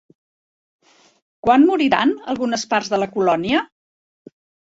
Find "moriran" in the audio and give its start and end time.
1.67-2.15